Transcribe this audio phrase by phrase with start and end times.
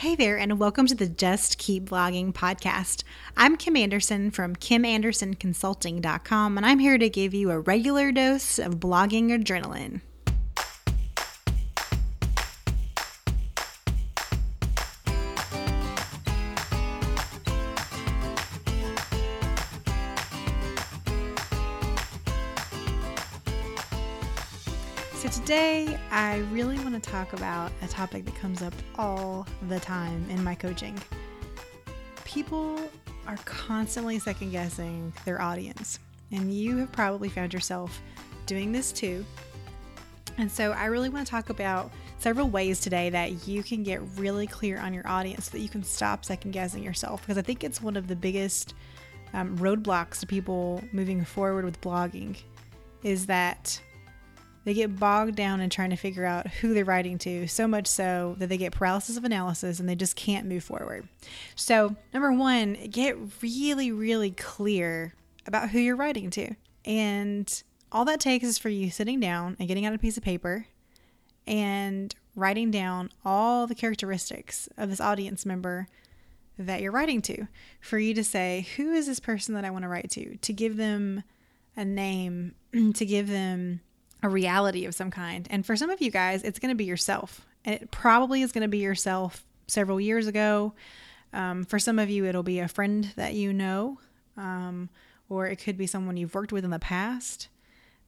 [0.00, 3.04] Hey there, and welcome to the Just Keep Blogging podcast.
[3.36, 8.80] I'm Kim Anderson from KimAndersonConsulting.com, and I'm here to give you a regular dose of
[8.80, 10.00] blogging adrenaline.
[25.20, 29.78] So, today I really want to talk about a topic that comes up all the
[29.78, 30.98] time in my coaching.
[32.24, 32.80] People
[33.26, 35.98] are constantly second guessing their audience,
[36.32, 38.00] and you have probably found yourself
[38.46, 39.22] doing this too.
[40.38, 44.00] And so, I really want to talk about several ways today that you can get
[44.16, 47.42] really clear on your audience so that you can stop second guessing yourself because I
[47.42, 48.72] think it's one of the biggest
[49.34, 52.38] um, roadblocks to people moving forward with blogging
[53.02, 53.78] is that
[54.70, 57.88] they get bogged down in trying to figure out who they're writing to, so much
[57.88, 61.08] so that they get paralysis of analysis and they just can't move forward.
[61.56, 65.12] So, number one, get really, really clear
[65.44, 66.54] about who you're writing to.
[66.84, 70.22] And all that takes is for you sitting down and getting out a piece of
[70.22, 70.66] paper
[71.48, 75.88] and writing down all the characteristics of this audience member
[76.56, 77.48] that you're writing to.
[77.80, 80.36] For you to say, who is this person that I want to write to?
[80.36, 81.24] To give them
[81.76, 82.54] a name,
[82.94, 83.80] to give them
[84.22, 85.46] a reality of some kind.
[85.50, 87.46] And for some of you guys, it's going to be yourself.
[87.64, 90.74] And it probably is going to be yourself several years ago.
[91.32, 93.98] Um, for some of you, it'll be a friend that you know,
[94.36, 94.88] um,
[95.28, 97.48] or it could be someone you've worked with in the past.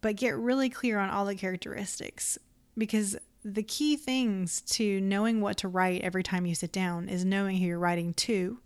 [0.00, 2.38] But get really clear on all the characteristics
[2.76, 7.24] because the key things to knowing what to write every time you sit down is
[7.24, 8.60] knowing who you're writing to,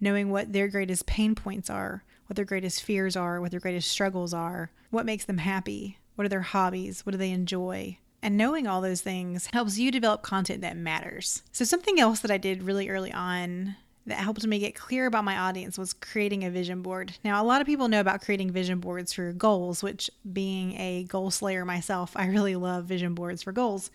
[0.00, 3.90] knowing what their greatest pain points are, what their greatest fears are, what their greatest
[3.90, 7.04] struggles are, what makes them happy, what are their hobbies?
[7.04, 7.98] What do they enjoy?
[8.22, 11.42] And knowing all those things helps you develop content that matters.
[11.50, 15.24] So, something else that I did really early on that helped me get clear about
[15.24, 17.12] my audience was creating a vision board.
[17.24, 20.74] Now, a lot of people know about creating vision boards for your goals, which, being
[20.78, 23.90] a goal slayer myself, I really love vision boards for goals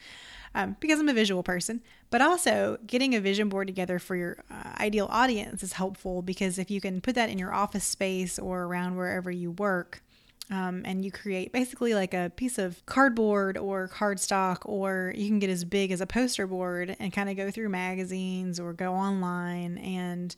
[0.55, 1.81] um, because I'm a visual person.
[2.09, 6.57] But also, getting a vision board together for your uh, ideal audience is helpful because
[6.57, 10.01] if you can put that in your office space or around wherever you work,
[10.49, 15.39] um, and you create basically like a piece of cardboard or cardstock, or you can
[15.39, 18.93] get as big as a poster board and kind of go through magazines or go
[18.93, 20.35] online and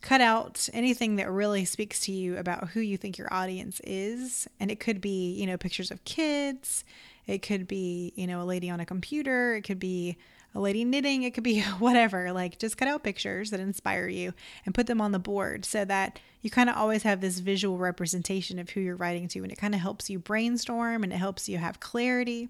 [0.00, 4.48] cut out anything that really speaks to you about who you think your audience is.
[4.58, 6.84] And it could be, you know, pictures of kids,
[7.26, 10.16] it could be, you know, a lady on a computer, it could be
[10.54, 12.32] a lady knitting, it could be whatever.
[12.32, 14.34] Like just cut out pictures that inspire you
[14.66, 17.78] and put them on the board so that you kind of always have this visual
[17.78, 19.42] representation of who you're writing to.
[19.42, 22.48] And it kind of helps you brainstorm and it helps you have clarity.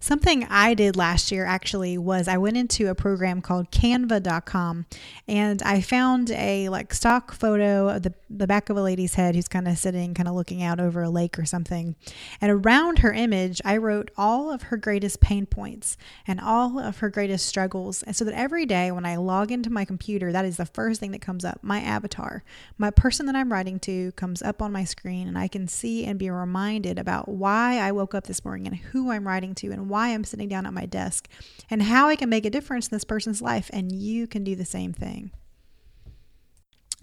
[0.00, 4.86] Something I did last year actually was I went into a program called canva.com
[5.28, 9.34] and I found a like stock photo of the, the back of a lady's head
[9.34, 11.96] who's kind of sitting, kind of looking out over a lake or something.
[12.40, 16.98] And around her image, I wrote all of her greatest pain points and all of
[16.98, 18.02] her greatest struggles.
[18.02, 21.00] And so that every day when I log into my computer, that is the first
[21.00, 22.44] thing that comes up my avatar,
[22.78, 26.04] my person that I'm writing to comes up on my screen and I can see
[26.04, 29.65] and be reminded about why I woke up this morning and who I'm writing to
[29.72, 31.28] and why I'm sitting down at my desk
[31.70, 33.70] and how I can make a difference in this person's life.
[33.72, 35.30] And you can do the same thing.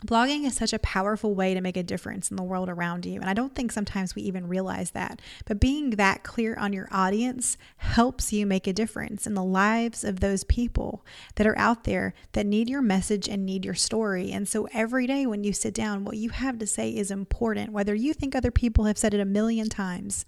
[0.06, 3.22] Blogging is such a powerful way to make a difference in the world around you.
[3.22, 5.22] And I don't think sometimes we even realize that.
[5.46, 10.03] But being that clear on your audience helps you make a difference in the lives
[10.03, 14.29] of those people that are out there that need your message and need your story.
[14.31, 17.72] And so every day when you sit down, what you have to say is important,
[17.72, 20.25] whether you think other people have said it a million times.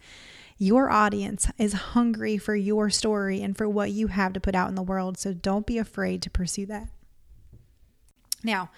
[0.58, 4.70] Your audience is hungry for your story and for what you have to put out
[4.70, 5.18] in the world.
[5.18, 6.88] So don't be afraid to pursue that.
[8.44, 8.70] Now,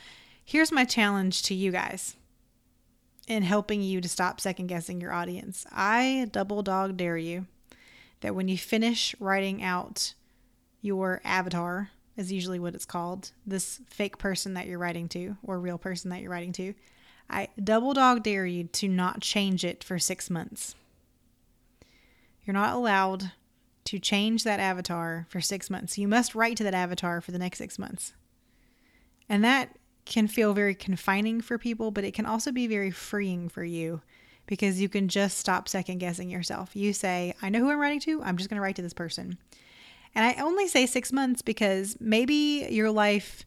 [0.44, 2.16] here's my challenge to you guys
[3.28, 5.66] in helping you to stop second guessing your audience.
[5.72, 7.46] I double dog dare you
[8.22, 10.14] that when you finish writing out
[10.82, 15.60] your avatar, is usually what it's called, this fake person that you're writing to or
[15.60, 16.74] real person that you're writing to,
[17.30, 20.74] I double dog dare you to not change it for six months.
[22.48, 23.32] You're not allowed
[23.84, 25.98] to change that avatar for six months.
[25.98, 28.14] You must write to that avatar for the next six months.
[29.28, 33.50] And that can feel very confining for people, but it can also be very freeing
[33.50, 34.02] for you
[34.46, 36.74] because you can just stop second guessing yourself.
[36.74, 38.94] You say, I know who I'm writing to, I'm just going to write to this
[38.94, 39.38] person.
[40.16, 43.46] And I only say six months because maybe your life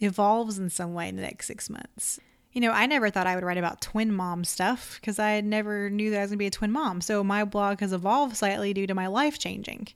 [0.00, 2.20] evolves in some way in the next six months
[2.56, 5.90] you know, I never thought I would write about twin mom stuff because I never
[5.90, 7.02] knew that I was going to be a twin mom.
[7.02, 9.88] So my blog has evolved slightly due to my life changing.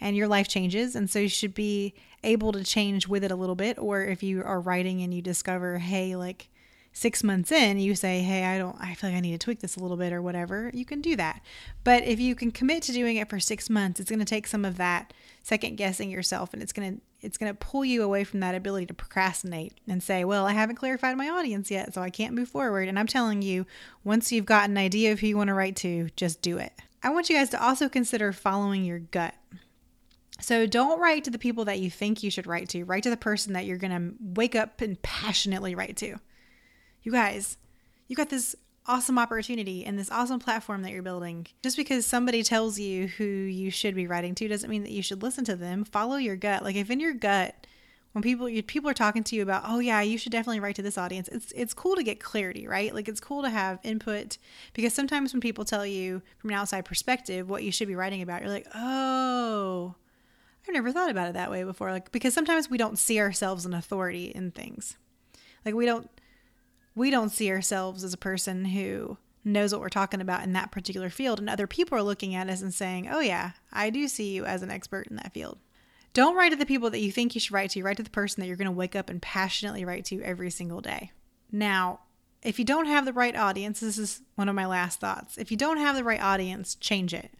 [0.00, 0.96] and your life changes.
[0.96, 1.92] And so you should be
[2.24, 3.78] able to change with it a little bit.
[3.78, 6.48] Or if you are writing and you discover, hey, like
[6.96, 9.60] six months in, you say, hey, I don't, I feel like I need to tweak
[9.60, 11.42] this a little bit or whatever, you can do that.
[11.84, 14.46] But if you can commit to doing it for six months, it's going to take
[14.46, 15.12] some of that
[15.42, 18.54] second guessing yourself and it's going to, it's going to pull you away from that
[18.54, 22.34] ability to procrastinate and say, well, I haven't clarified my audience yet, so I can't
[22.34, 22.88] move forward.
[22.88, 23.66] And I'm telling you,
[24.02, 26.72] once you've got an idea of who you want to write to, just do it.
[27.02, 29.34] I want you guys to also consider following your gut.
[30.40, 32.84] So don't write to the people that you think you should write to.
[32.84, 36.16] Write to the person that you're going to wake up and passionately write to.
[37.06, 37.56] You guys,
[38.08, 41.46] you got this awesome opportunity and this awesome platform that you're building.
[41.62, 45.02] Just because somebody tells you who you should be writing to doesn't mean that you
[45.02, 45.84] should listen to them.
[45.84, 46.64] Follow your gut.
[46.64, 47.54] Like if in your gut,
[48.10, 50.82] when people people are talking to you about, oh yeah, you should definitely write to
[50.82, 51.28] this audience.
[51.28, 52.92] It's it's cool to get clarity, right?
[52.92, 54.36] Like it's cool to have input
[54.72, 58.20] because sometimes when people tell you from an outside perspective what you should be writing
[58.20, 59.94] about, you're like, oh,
[60.66, 61.92] I've never thought about it that way before.
[61.92, 64.96] Like, because sometimes we don't see ourselves an authority in things.
[65.64, 66.10] Like, we don't,
[66.96, 70.72] we don't see ourselves as a person who knows what we're talking about in that
[70.72, 71.38] particular field.
[71.38, 74.44] And other people are looking at us and saying, oh, yeah, I do see you
[74.44, 75.58] as an expert in that field.
[76.12, 77.82] Don't write to the people that you think you should write to.
[77.84, 80.50] Write to the person that you're going to wake up and passionately write to every
[80.50, 81.12] single day.
[81.52, 82.00] Now,
[82.42, 85.38] if you don't have the right audience, this is one of my last thoughts.
[85.38, 87.30] If you don't have the right audience, change it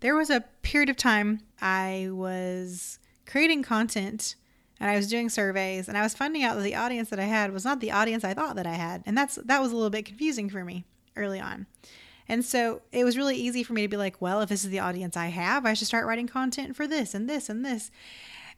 [0.00, 4.36] there was a period of time I was creating content
[4.78, 7.24] and I was doing surveys and I was finding out that the audience that I
[7.24, 9.02] had was not the audience I thought that I had.
[9.06, 10.84] And that's that was a little bit confusing for me
[11.16, 11.66] early on.
[12.28, 14.70] And so it was really easy for me to be like, well, if this is
[14.70, 17.90] the audience I have, I should start writing content for this and this and this.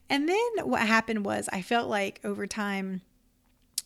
[0.09, 3.03] And then what happened was I felt like over time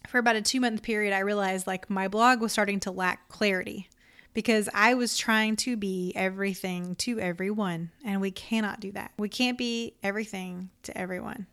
[0.08, 3.29] for about a 2 month period I realized like my blog was starting to lack
[3.29, 3.88] clarity
[4.34, 9.12] because I was trying to be everything to everyone, and we cannot do that.
[9.19, 11.46] We can't be everything to everyone.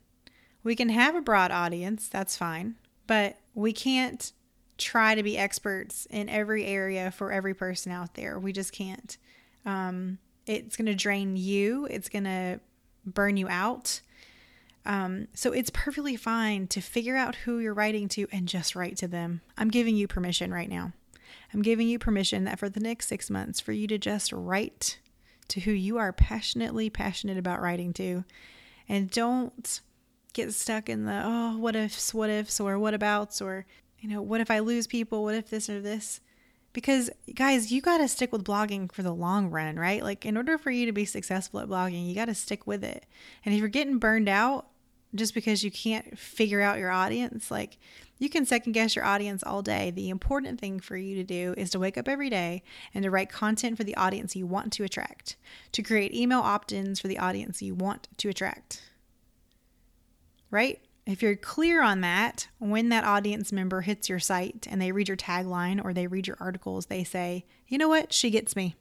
[0.62, 2.76] We can have a broad audience, that's fine,
[3.06, 4.32] but we can't
[4.76, 8.38] try to be experts in every area for every person out there.
[8.38, 9.16] We just can't.
[9.64, 12.60] Um, it's going to drain you, it's going to
[13.04, 14.00] burn you out.
[14.86, 18.96] Um, so it's perfectly fine to figure out who you're writing to and just write
[18.98, 19.42] to them.
[19.58, 20.92] I'm giving you permission right now.
[21.52, 24.98] I'm giving you permission that for the next six months, for you to just write
[25.48, 28.24] to who you are passionately passionate about writing to.
[28.88, 29.80] And don't
[30.30, 33.66] get stuck in the, oh, what ifs, what ifs, or what abouts, or,
[33.98, 35.24] you know, what if I lose people?
[35.24, 36.20] What if this or this?
[36.72, 40.02] Because, guys, you got to stick with blogging for the long run, right?
[40.02, 42.84] Like, in order for you to be successful at blogging, you got to stick with
[42.84, 43.06] it.
[43.44, 44.68] And if you're getting burned out
[45.12, 47.78] just because you can't figure out your audience, like,
[48.18, 49.90] you can second guess your audience all day.
[49.90, 52.62] The important thing for you to do is to wake up every day
[52.94, 55.36] and to write content for the audience you want to attract,
[55.72, 58.82] to create email opt ins for the audience you want to attract.
[60.50, 60.80] Right?
[61.06, 65.08] If you're clear on that, when that audience member hits your site and they read
[65.08, 68.12] your tagline or they read your articles, they say, you know what?
[68.12, 68.76] She gets me.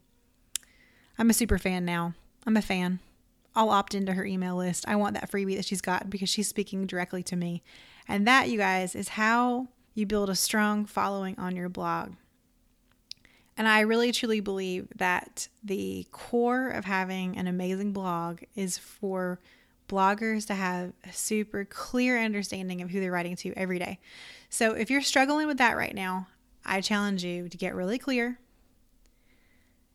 [1.18, 2.14] I'm a super fan now.
[2.46, 3.00] I'm a fan.
[3.56, 4.88] I'll opt into her email list.
[4.88, 7.64] I want that freebie that she's got because she's speaking directly to me.
[8.08, 12.14] And that, you guys, is how you build a strong following on your blog.
[13.58, 19.40] And I really truly believe that the core of having an amazing blog is for
[19.90, 24.00] bloggers to have a super clear understanding of who they're writing to every day.
[24.50, 26.28] So if you're struggling with that right now,
[26.66, 28.40] I challenge you to get really clear.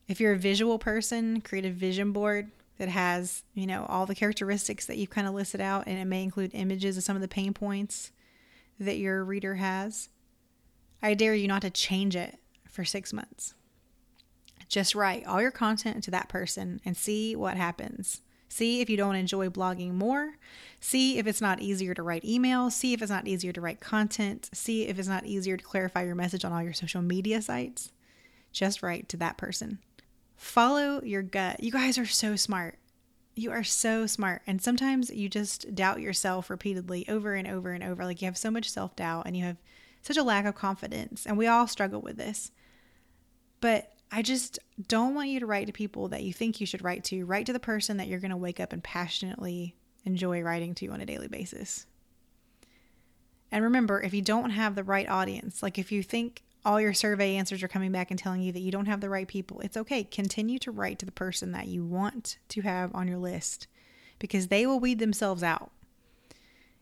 [0.07, 4.13] If you're a visual person, create a vision board that has, you know, all the
[4.13, 7.21] characteristics that you've kind of listed out, and it may include images of some of
[7.21, 8.11] the pain points
[8.79, 10.09] that your reader has.
[11.01, 12.37] I dare you not to change it
[12.69, 13.53] for six months.
[14.67, 18.21] Just write all your content to that person and see what happens.
[18.55, 20.37] See if you don't enjoy blogging more.
[20.79, 22.71] See if it's not easier to write emails.
[22.71, 24.49] See if it's not easier to write content.
[24.53, 27.91] See if it's not easier to clarify your message on all your social media sites.
[28.53, 29.79] Just write to that person.
[30.37, 31.61] Follow your gut.
[31.61, 32.79] You guys are so smart.
[33.35, 34.41] You are so smart.
[34.47, 38.05] And sometimes you just doubt yourself repeatedly over and over and over.
[38.05, 39.57] Like you have so much self doubt and you have
[40.01, 41.25] such a lack of confidence.
[41.25, 42.51] And we all struggle with this.
[43.59, 46.83] But I just don't want you to write to people that you think you should
[46.83, 47.25] write to.
[47.25, 50.87] Write to the person that you're going to wake up and passionately enjoy writing to
[50.87, 51.85] on a daily basis.
[53.51, 56.93] And remember, if you don't have the right audience, like if you think all your
[56.93, 59.59] survey answers are coming back and telling you that you don't have the right people,
[59.61, 60.03] it's okay.
[60.03, 63.67] Continue to write to the person that you want to have on your list
[64.19, 65.71] because they will weed themselves out.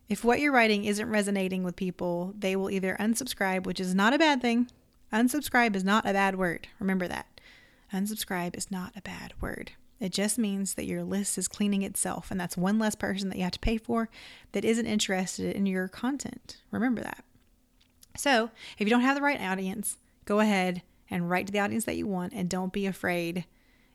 [0.09, 4.13] If what you're writing isn't resonating with people, they will either unsubscribe, which is not
[4.13, 4.67] a bad thing.
[5.13, 6.67] Unsubscribe is not a bad word.
[6.79, 7.27] Remember that.
[7.93, 9.73] Unsubscribe is not a bad word.
[9.99, 13.37] It just means that your list is cleaning itself, and that's one less person that
[13.37, 14.09] you have to pay for
[14.51, 16.57] that isn't interested in your content.
[16.71, 17.23] Remember that.
[18.17, 21.85] So, if you don't have the right audience, go ahead and write to the audience
[21.85, 23.45] that you want, and don't be afraid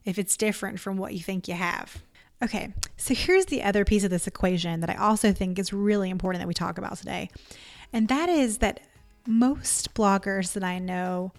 [0.04, 2.02] if it's different from what you think you have.
[2.42, 6.08] Okay, so here's the other piece of this equation that I also think is really
[6.08, 7.28] important that we talk about today.
[7.92, 8.80] And that is that
[9.28, 11.32] most bloggers that I know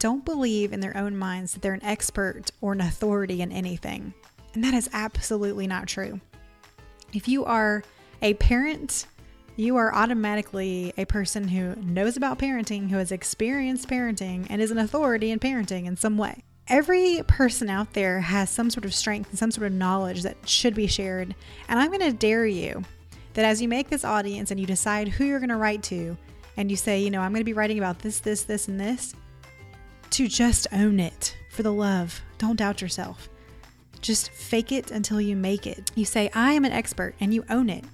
[0.00, 4.12] don't believe in their own minds that they're an expert or an authority in anything.
[4.54, 6.20] And that is absolutely not true.
[7.12, 7.84] If you are
[8.22, 9.06] a parent,
[9.54, 14.72] you are automatically a person who knows about parenting, who has experienced parenting, and is
[14.72, 16.42] an authority in parenting in some way.
[16.68, 20.36] Every person out there has some sort of strength and some sort of knowledge that
[20.48, 21.36] should be shared.
[21.68, 22.82] And I'm going to dare you
[23.34, 26.16] that as you make this audience and you decide who you're going to write to,
[26.56, 28.80] and you say, you know, I'm going to be writing about this, this, this, and
[28.80, 29.14] this,
[30.10, 32.20] to just own it for the love.
[32.38, 33.28] Don't doubt yourself.
[34.00, 35.90] Just fake it until you make it.
[35.94, 37.84] You say, I am an expert, and you own it.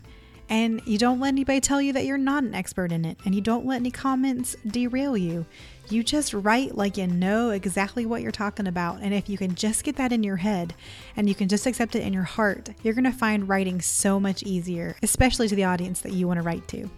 [0.48, 3.16] And you don't let anybody tell you that you're not an expert in it.
[3.24, 5.46] And you don't let any comments derail you.
[5.88, 9.00] You just write like you know exactly what you're talking about.
[9.00, 10.74] And if you can just get that in your head
[11.16, 14.20] and you can just accept it in your heart, you're going to find writing so
[14.20, 16.90] much easier, especially to the audience that you want to write to.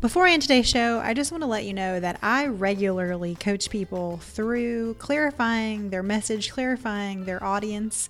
[0.00, 3.34] Before I end today's show, I just want to let you know that I regularly
[3.34, 8.08] coach people through clarifying their message, clarifying their audience,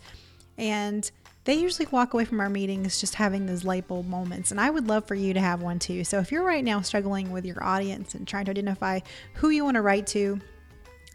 [0.59, 1.11] and
[1.45, 4.50] they usually walk away from our meetings just having those light bulb moments.
[4.50, 6.04] And I would love for you to have one too.
[6.04, 9.00] So if you're right now struggling with your audience and trying to identify
[9.33, 10.38] who you want to write to,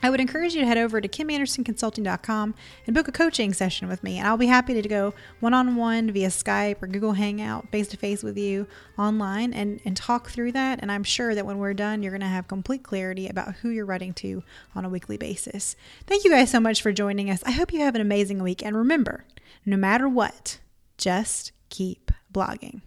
[0.01, 4.03] I would encourage you to head over to kimandersonconsulting.com and book a coaching session with
[4.03, 4.17] me.
[4.17, 7.87] And I'll be happy to go one on one via Skype or Google Hangout face
[7.89, 10.79] to face with you online and, and talk through that.
[10.81, 13.69] And I'm sure that when we're done, you're going to have complete clarity about who
[13.69, 14.43] you're writing to
[14.75, 15.75] on a weekly basis.
[16.05, 17.41] Thank you guys so much for joining us.
[17.45, 18.63] I hope you have an amazing week.
[18.63, 19.25] And remember,
[19.65, 20.59] no matter what,
[20.97, 22.81] just keep blogging.